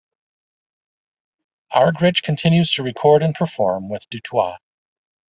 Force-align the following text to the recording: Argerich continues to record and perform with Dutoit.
Argerich 1.71 2.23
continues 2.23 2.71
to 2.73 2.81
record 2.81 3.21
and 3.21 3.35
perform 3.35 3.87
with 3.87 4.09
Dutoit. 4.09 4.57